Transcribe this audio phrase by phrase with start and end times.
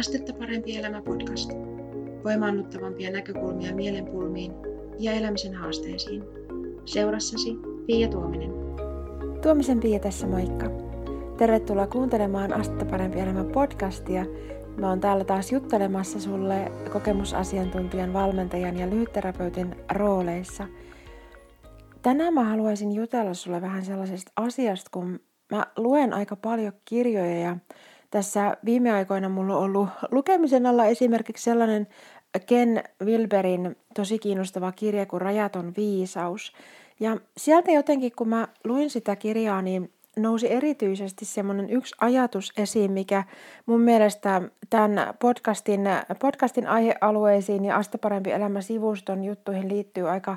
[0.00, 1.50] Astetta parempi elämä podcast.
[2.24, 4.52] Voimaannuttavampia näkökulmia mielenpulmiin
[4.98, 6.22] ja elämisen haasteisiin.
[6.84, 7.56] Seurassasi
[7.86, 8.50] Pia Tuominen.
[9.42, 10.66] Tuomisen Pia tässä moikka.
[11.38, 14.26] Tervetuloa kuuntelemaan Astetta parempi elämä podcastia.
[14.76, 20.66] Mä oon täällä taas juttelemassa sulle kokemusasiantuntijan, valmentajan ja lyhytterapeutin rooleissa.
[22.02, 25.20] Tänään mä haluaisin jutella sulle vähän sellaisesta asiasta, kun
[25.52, 27.56] mä luen aika paljon kirjoja ja
[28.10, 31.86] tässä viime aikoina mulla on ollut lukemisen alla esimerkiksi sellainen
[32.46, 36.52] Ken Wilberin tosi kiinnostava kirja kuin Rajaton viisaus.
[37.00, 42.92] Ja sieltä jotenkin, kun mä luin sitä kirjaa, niin nousi erityisesti semmoinen yksi ajatus esiin,
[42.92, 43.24] mikä
[43.66, 45.80] mun mielestä tämän podcastin,
[46.20, 50.36] podcastin aihealueisiin ja Asta parempi elämä sivuston juttuihin liittyy aika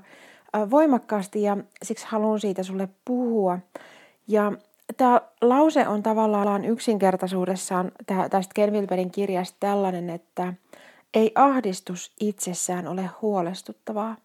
[0.70, 3.60] voimakkaasti ja siksi haluan siitä sulle puhua.
[4.28, 4.52] Ja
[4.98, 7.92] Tämä lause on tavallaan yksinkertaisuudessaan
[8.30, 10.54] tästä Ken Wilberin kirjasta tällainen, että
[11.14, 14.16] ei ahdistus itsessään ole huolestuttavaa.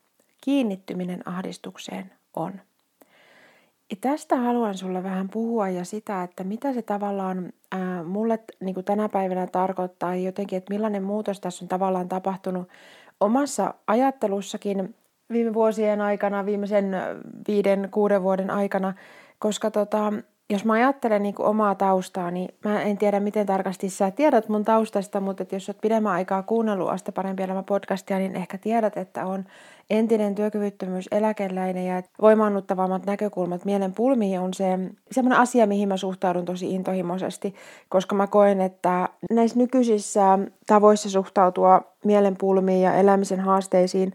[0.41, 2.53] Kiinnittyminen ahdistukseen on.
[3.91, 8.75] Ja tästä haluan sulle vähän puhua ja sitä, että mitä se tavallaan ää, mulle niin
[8.75, 12.69] kuin tänä päivänä tarkoittaa ja jotenkin, että millainen muutos tässä on tavallaan tapahtunut
[13.21, 14.95] omassa ajattelussakin
[15.33, 16.93] viime vuosien aikana, viimeisen
[17.49, 18.95] viiden, kuuden vuoden aikana,
[19.39, 20.13] koska tota,
[20.51, 24.65] jos mä ajattelen niin omaa taustaa, niin mä en tiedä miten tarkasti sä tiedät mun
[24.65, 28.97] taustasta, mutta että jos oot pidemmän aikaa kuunnellut Asta parempi elämä podcastia, niin ehkä tiedät,
[28.97, 29.45] että on
[29.91, 34.79] entinen työkyvyttömyyseläkeläinen ja voimaannuttavammat näkökulmat mielen pulmiin on se
[35.11, 37.55] semmoinen asia, mihin mä suhtaudun tosi intohimoisesti,
[37.89, 44.15] koska mä koen, että näissä nykyisissä tavoissa suhtautua mielenpulmiin ja elämisen haasteisiin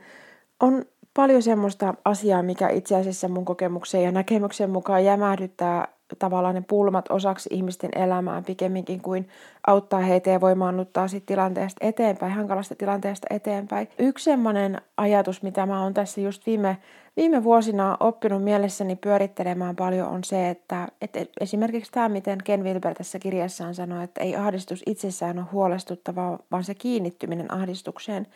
[0.59, 5.87] on paljon semmoista asiaa, mikä itse asiassa mun kokemuksen ja näkemyksen mukaan jämähdyttää
[6.19, 9.27] tavallaan ne pulmat osaksi ihmisten elämää pikemminkin kuin
[9.67, 13.87] auttaa heitä ja voimaannuttaa sit tilanteesta eteenpäin, hankalasta tilanteesta eteenpäin.
[13.99, 16.77] Yksi semmoinen ajatus, mitä mä oon tässä just viime,
[17.17, 22.93] viime vuosina oppinut mielessäni pyörittelemään paljon on se, että, että esimerkiksi tämä, miten Ken Wilber
[22.95, 28.27] tässä kirjassaan sanoi, että ei ahdistus itsessään ole huolestuttavaa, vaan se kiinnittyminen ahdistukseen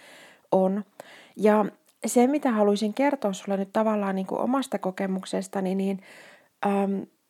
[0.51, 0.83] on.
[1.35, 1.65] Ja
[2.05, 6.01] se, mitä haluaisin kertoa sulle nyt tavallaan niin kuin omasta kokemuksestani, niin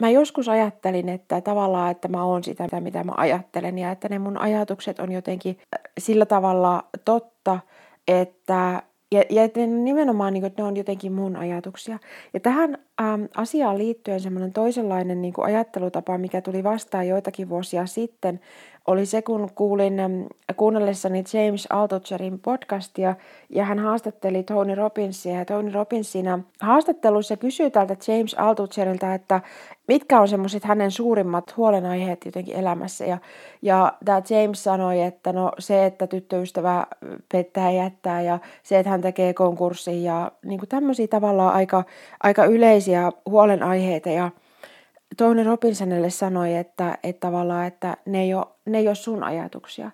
[0.02, 4.20] mä joskus ajattelin, että tavallaan, että mä oon sitä, mitä mä ajattelen ja että ne
[4.20, 7.60] mun ajatukset on jotenkin äh, sillä tavalla totta,
[8.08, 12.00] että ja, ja että nimenomaan niin kuin, että ne on jotenkin mun ajatuksia.
[12.34, 17.86] Ja tähän äm, asiaan liittyen semmoinen toisenlainen niin kuin ajattelutapa, mikä tuli vastaan joitakin vuosia
[17.86, 18.40] sitten,
[18.88, 19.94] oli se, kun kuulin
[20.58, 23.16] kuunnellessani James Altucherin podcastia
[23.50, 25.38] ja hän haastatteli Tony Robbinsia.
[25.38, 29.42] Ja Tony Robbinsina haastattelussa kysyy tältä James Altucherilta, että
[29.88, 33.06] mitkä on semmoiset hänen suurimmat huolenaiheet jotenkin elämässä.
[33.06, 33.18] Ja,
[33.62, 36.88] ja tämä James sanoi, että no se, että tyttöystävä
[37.32, 41.84] pettää jättää ja se, että hän tekee konkurssin ja niin kuin tämmöisiä tavallaan aika,
[42.24, 42.87] aika yleisiä
[43.26, 44.32] huolenaiheita ja
[45.18, 49.92] Tony Robinsonille sanoi, että, että tavallaan, että ne ei ole, ne ei ole sun ajatuksia.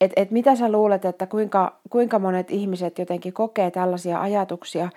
[0.00, 4.88] Et, et mitä sä luulet, että kuinka, kuinka monet ihmiset jotenkin kokee tällaisia ajatuksia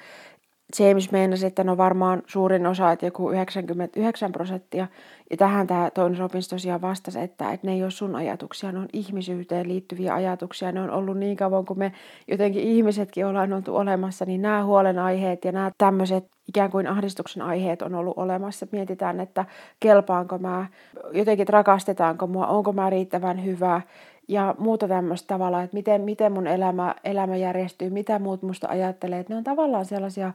[0.79, 4.87] James meinasi, että no varmaan suurin osa, että joku 99 prosenttia.
[5.31, 8.79] Ja tähän tämä Tony Robbins tosiaan vastasi, että, että ne ei ole sun ajatuksia, ne
[8.79, 10.71] on ihmisyyteen liittyviä ajatuksia.
[10.71, 11.91] Ne on ollut niin kauan, kun me
[12.27, 17.81] jotenkin ihmisetkin ollaan oltu olemassa, niin nämä huolenaiheet ja nämä tämmöiset ikään kuin ahdistuksen aiheet
[17.81, 18.67] on ollut olemassa.
[18.71, 19.45] Mietitään, että
[19.79, 20.67] kelpaanko mä,
[21.11, 23.81] jotenkin rakastetaanko mua, onko mä riittävän hyvä
[24.27, 29.19] ja muuta tämmöistä tavalla, että miten, miten mun elämä, elämä järjestyy, mitä muut musta ajattelee.
[29.19, 30.33] Että ne on tavallaan sellaisia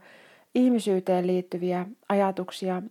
[0.55, 2.83] ihmisyyteen liittyviä ajatuksia,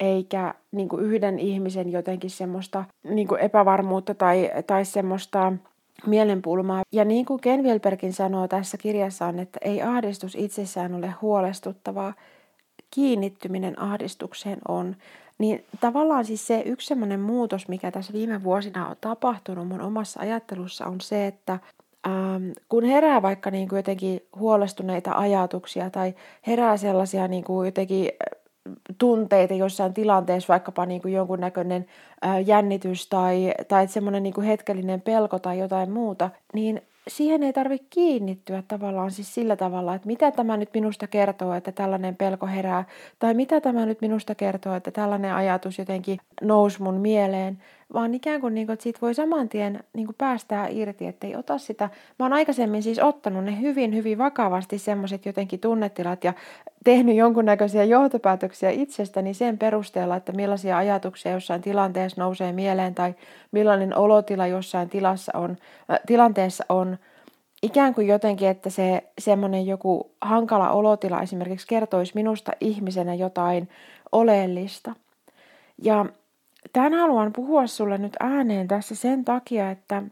[0.00, 5.52] eikä niin kuin yhden ihmisen jotenkin semmoista niin kuin epävarmuutta tai, tai semmoista
[6.06, 6.82] mielenpulmaa.
[6.92, 12.14] Ja niin kuin Ken Wilberkin sanoo tässä kirjassaan, että ei ahdistus itsessään ole huolestuttavaa,
[12.90, 14.96] kiinnittyminen ahdistukseen on.
[15.38, 20.20] Niin tavallaan siis se yksi semmoinen muutos, mikä tässä viime vuosina on tapahtunut mun omassa
[20.20, 21.58] ajattelussa on se, että
[22.06, 26.14] ähm, kun herää vaikka niin kuin jotenkin huolestuneita ajatuksia tai
[26.46, 28.40] herää sellaisia niin kuin jotenkin äh,
[28.98, 31.86] tunteita jossain tilanteessa, vaikkapa niin kuin jonkunnäköinen
[32.26, 37.52] äh, jännitys tai, tai semmoinen niin kuin hetkellinen pelko tai jotain muuta, niin siihen ei
[37.52, 42.46] tarvitse kiinnittyä tavallaan siis sillä tavalla, että mitä tämä nyt minusta kertoo, että tällainen pelko
[42.46, 42.84] herää,
[43.18, 47.58] tai mitä tämä nyt minusta kertoo, että tällainen ajatus jotenkin nousi mun mieleen,
[47.92, 51.36] vaan ikään kuin, niin kuin että siitä voi saman tien niin kuin päästää irti, ettei
[51.36, 51.90] ota sitä.
[52.18, 56.32] Mä oon aikaisemmin siis ottanut ne hyvin, hyvin vakavasti semmoiset jotenkin tunnetilat ja
[56.86, 63.14] tehnyt jonkunnäköisiä johtopäätöksiä itsestäni sen perusteella, että millaisia ajatuksia jossain tilanteessa nousee mieleen tai
[63.52, 65.50] millainen olotila jossain tilassa on,
[65.90, 66.98] äh, tilanteessa on.
[67.62, 73.68] Ikään kuin jotenkin, että se semmoinen joku hankala olotila esimerkiksi kertoisi minusta ihmisenä jotain
[74.12, 74.92] oleellista.
[75.82, 76.06] Ja
[76.72, 80.02] tämän haluan puhua sulle nyt ääneen tässä sen takia, että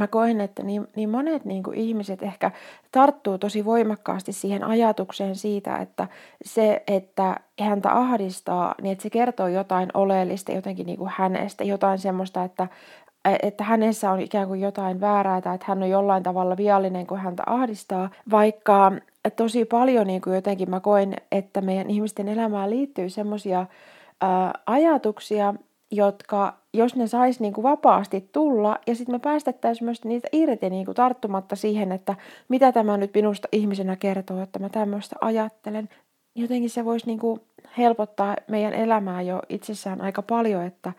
[0.00, 2.50] mä koen, että niin, niin monet niin kuin ihmiset ehkä
[2.92, 6.08] tarttuu tosi voimakkaasti siihen ajatukseen siitä, että
[6.44, 11.98] se, että häntä ahdistaa, niin että se kertoo jotain oleellista jotenkin niin kuin hänestä, jotain
[11.98, 12.68] semmoista, että,
[13.42, 17.18] että hänessä on ikään kuin jotain väärää tai että hän on jollain tavalla viallinen, kun
[17.18, 18.92] häntä ahdistaa, vaikka
[19.36, 23.66] tosi paljon niin kuin jotenkin mä koen, että meidän ihmisten elämään liittyy semmoisia
[24.66, 25.54] ajatuksia,
[25.96, 30.70] jotka, jos ne sais niin kuin vapaasti tulla, ja sitten me päästettäisiin myös niitä irti
[30.70, 32.14] niin kuin tarttumatta siihen, että
[32.48, 35.88] mitä tämä nyt minusta ihmisenä kertoo, että mä tämmöistä ajattelen.
[36.34, 37.40] Jotenkin se voisi niin kuin
[37.78, 40.92] helpottaa meidän elämää jo itsessään aika paljon, että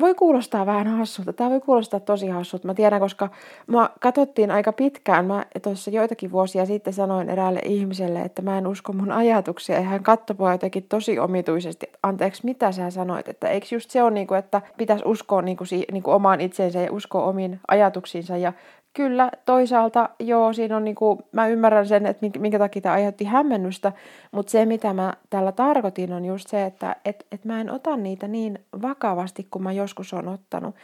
[0.00, 1.32] voi kuulostaa vähän hassulta.
[1.32, 2.66] Tämä voi kuulostaa tosi hassulta.
[2.66, 3.28] Mä tiedän, koska
[3.66, 5.24] mä katsottiin aika pitkään.
[5.26, 9.76] Mä tuossa joitakin vuosia sitten sanoin eräälle ihmiselle, että mä en usko mun ajatuksia.
[9.76, 11.92] Ja hän katsoi jotenkin tosi omituisesti.
[12.02, 13.28] Anteeksi, mitä sä sanoit?
[13.28, 16.40] Että eikö just se ole, niin kuin, että pitäisi uskoa niin kuin, niin kuin omaan
[16.40, 18.36] itseensä ja uskoa omiin ajatuksiinsa.
[18.36, 18.52] Ja
[18.92, 23.92] kyllä toisaalta joo, siinä on niinku, mä ymmärrän sen, että minkä takia tämä aiheutti hämmennystä,
[24.32, 27.96] mutta se mitä mä tällä tarkoitin on just se, että et, et mä en ota
[27.96, 30.74] niitä niin vakavasti kuin mä joskus on ottanut.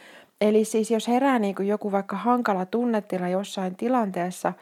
[0.41, 4.53] Eli siis jos herää niinku joku vaikka hankala tunnetila jossain tilanteessa,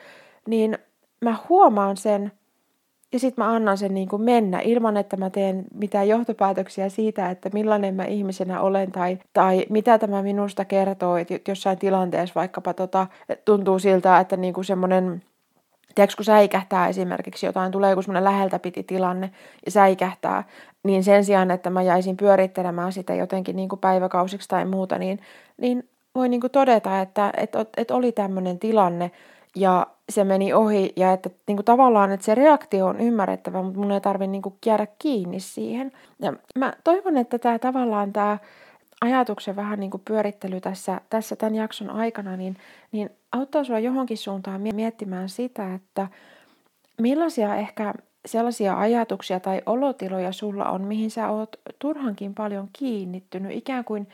[0.47, 0.77] niin
[1.21, 2.31] mä huomaan sen
[3.15, 7.29] ja sitten mä annan sen niin kuin mennä ilman, että mä teen mitään johtopäätöksiä siitä,
[7.29, 12.73] että millainen mä ihmisenä olen tai, tai mitä tämä minusta kertoo, että jossain tilanteessa vaikkapa
[12.73, 13.07] tota,
[13.45, 15.21] tuntuu siltä, että niin kuin semmoinen
[15.95, 19.31] Tiedätkö, kun säikähtää esimerkiksi jotain, tulee joku semmoinen läheltä piti tilanne
[19.65, 20.43] ja säikähtää,
[20.83, 25.19] niin sen sijaan, että mä jäisin pyörittelemään sitä jotenkin niin kuin päiväkausiksi tai muuta, niin,
[25.57, 29.11] niin voi niin kuin todeta, että, että, että oli tämmöinen tilanne,
[29.55, 33.79] ja se meni ohi ja että niin kuin tavallaan, että se reaktio on ymmärrettävä, mutta
[33.79, 35.91] mun ei tarvitse niin kuin jäädä kiinni siihen.
[36.21, 38.37] Ja mä toivon, että tämä tavallaan tämä
[39.01, 42.57] ajatuksen vähän niin kuin pyörittely tässä, tässä tämän jakson aikana, niin,
[42.91, 46.07] niin auttaa sua johonkin suuntaan miettimään sitä, että
[47.01, 47.93] millaisia ehkä
[48.25, 54.07] sellaisia ajatuksia tai olotiloja sulla on, mihin sä oot turhankin paljon kiinnittynyt, ikään kuin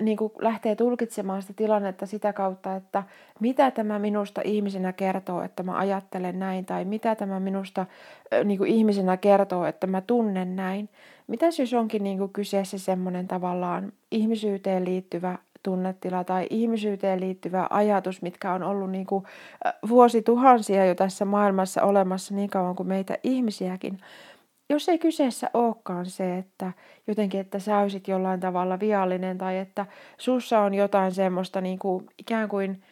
[0.00, 3.02] niin kuin lähtee tulkitsemaan sitä tilannetta sitä kautta, että
[3.40, 7.86] mitä tämä minusta ihmisenä kertoo, että mä ajattelen näin, tai mitä tämä minusta
[8.44, 10.88] niin kuin ihmisenä kertoo, että mä tunnen näin.
[11.26, 18.22] Mitä jos onkin niin kuin kyseessä semmoinen tavallaan ihmisyyteen liittyvä tunnetila tai ihmisyyteen liittyvä ajatus,
[18.22, 19.24] mitkä on ollut niin kuin
[19.88, 23.98] vuosituhansia jo tässä maailmassa olemassa niin kauan kuin meitä ihmisiäkin
[24.68, 26.72] jos ei kyseessä olekaan se, että
[27.06, 29.86] jotenkin, että sä olisit jollain tavalla viallinen tai että
[30.18, 32.82] sussa on jotain semmoista niin kuin ikään kuin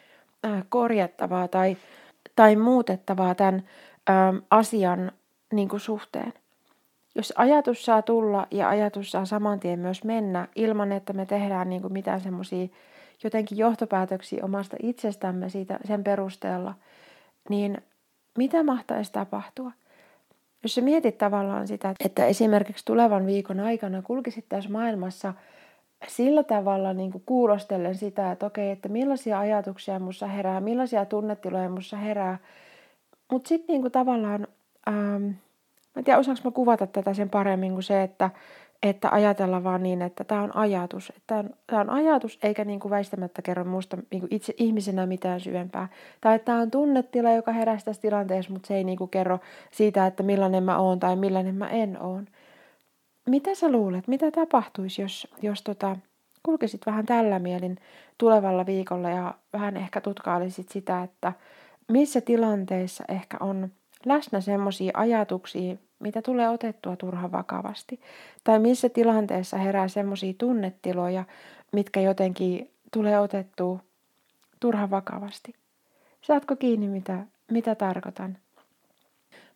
[0.45, 1.77] äh, korjattavaa tai,
[2.35, 3.63] tai muutettavaa tämän
[4.09, 5.11] ähm, asian
[5.53, 6.33] niin kuin suhteen.
[7.15, 11.69] Jos ajatus saa tulla ja ajatus saa saman tien myös mennä ilman, että me tehdään
[11.69, 12.67] niin kuin mitään semmoisia
[13.23, 16.73] jotenkin johtopäätöksiä omasta itsestämme siitä, sen perusteella,
[17.49, 17.77] niin
[18.37, 19.71] mitä mahtaisi tapahtua–
[20.65, 25.33] jos sä mietit tavallaan sitä, että esimerkiksi tulevan viikon aikana kulkisit tässä maailmassa
[26.07, 31.69] sillä tavalla niin kuin kuulostellen sitä, että okei, että millaisia ajatuksia mussa herää, millaisia tunnetiloja
[31.69, 32.37] mussa herää.
[33.31, 34.47] Mutta sitten niin tavallaan,
[34.87, 38.29] ähm, mä en tiedä osaanko mä kuvata tätä sen paremmin kuin se, että
[38.83, 41.13] että ajatella vaan niin, että tämä on ajatus.
[41.27, 45.05] Tämä on, tämä on ajatus, eikä niin kuin väistämättä kerro minusta niin kuin itse ihmisenä
[45.05, 45.87] mitään syvempää.
[46.21, 49.39] Tai että tämä on tunnetila, joka herää tässä tilanteessa, mutta se ei niin kuin kerro
[49.71, 52.27] siitä, että millainen mä oon tai millainen mä en oon.
[53.29, 55.95] Mitä sä luulet, mitä tapahtuisi, jos, jos tota,
[56.43, 57.77] kulkisit vähän tällä mielin
[58.17, 61.33] tulevalla viikolla ja vähän ehkä tutkailisit sitä, että
[61.91, 63.69] missä tilanteissa ehkä on
[64.05, 67.99] läsnä semmoisia ajatuksia, mitä tulee otettua turha vakavasti.
[68.43, 71.23] Tai missä tilanteessa herää semmoisia tunnetiloja,
[71.71, 73.79] mitkä jotenkin tulee otettua
[74.59, 75.55] turha vakavasti.
[76.21, 78.37] Saatko kiinni, mitä, mitä tarkoitan?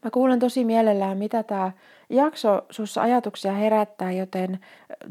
[0.04, 1.72] Mä kuulen tosi mielellään, mitä tämä
[2.10, 4.60] jakso sussa ajatuksia herättää, joten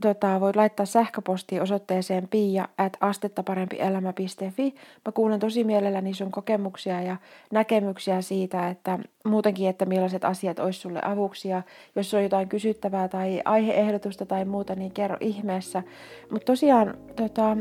[0.01, 4.75] tota, voit laittaa sähköposti osoitteeseen pia at astettaparempielämä.fi.
[5.05, 7.17] Mä kuulen tosi mielelläni sun kokemuksia ja
[7.51, 11.63] näkemyksiä siitä, että muutenkin, että millaiset asiat olisi sulle avuksia.
[11.97, 15.83] Jos on jotain kysyttävää tai aiheehdotusta tai muuta, niin kerro ihmeessä.
[16.31, 17.57] Mutta tosiaan tota,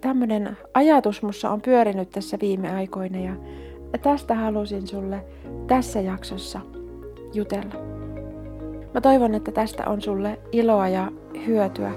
[0.00, 3.36] tämmöinen ajatus mussa on pyörinyt tässä viime aikoina
[3.92, 5.24] ja tästä halusin sulle
[5.66, 6.60] tässä jaksossa
[7.34, 7.74] jutella.
[8.94, 11.12] Mä toivon, että tästä on sulle iloa ja
[11.46, 11.92] hyötyä.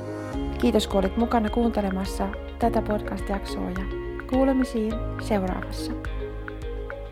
[0.61, 2.27] Kiitos kun olit mukana kuuntelemassa
[2.59, 3.85] tätä podcast-jaksoa ja
[4.29, 5.91] kuulemisiin seuraavassa.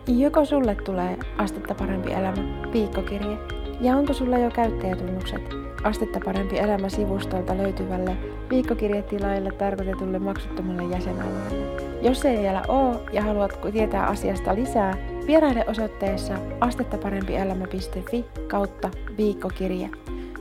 [0.08, 3.38] Joko sulle tulee Astetta parempi elämä viikkokirje
[3.82, 5.42] ja onko sulla jo käyttäjätunnukset
[5.84, 8.18] Astetta parempi elämä sivustolta löytyvälle
[8.50, 11.83] viikkokirjetilaille tarkoitetulle maksuttomalle jäsenalueelle?
[12.04, 19.90] Jos ei vielä ole ja haluat tietää asiasta lisää, vieraile osoitteessa astettaparempielämä.fi kautta viikkokirje.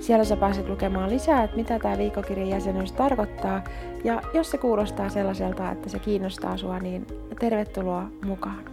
[0.01, 3.65] Siellä sä pääset lukemaan lisää, että mitä tämä viikkokirjan jäsenyys tarkoittaa.
[4.05, 7.07] Ja jos se kuulostaa sellaiselta, että se kiinnostaa sua, niin
[7.39, 8.72] tervetuloa mukaan.